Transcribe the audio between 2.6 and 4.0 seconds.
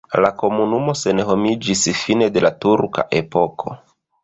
turka epoko.